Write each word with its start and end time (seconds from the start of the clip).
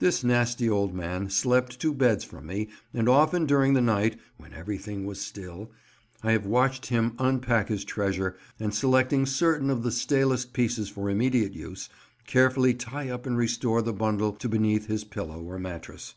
This 0.00 0.22
nasty 0.22 0.68
old 0.68 0.92
man 0.94 1.30
slept 1.30 1.80
two 1.80 1.94
beds 1.94 2.24
from 2.24 2.44
me, 2.44 2.68
and 2.92 3.08
often 3.08 3.46
during 3.46 3.72
the 3.72 3.80
night, 3.80 4.20
"when 4.36 4.52
everything 4.52 5.06
was 5.06 5.18
still," 5.18 5.70
I 6.22 6.32
have 6.32 6.44
watched 6.44 6.88
him 6.88 7.14
unpack 7.18 7.68
his 7.70 7.82
treasure, 7.82 8.36
and, 8.60 8.74
selecting 8.74 9.24
certain 9.24 9.70
of 9.70 9.82
the 9.82 9.90
stalest 9.90 10.52
pieces 10.52 10.90
for 10.90 11.08
immediate 11.08 11.54
use, 11.54 11.88
carefully 12.26 12.74
tie 12.74 13.08
up 13.08 13.24
and 13.24 13.38
restore 13.38 13.80
the 13.80 13.94
bundle 13.94 14.34
to 14.34 14.46
beneath 14.46 14.88
his 14.88 15.04
pillow 15.04 15.40
or 15.42 15.58
mattress. 15.58 16.16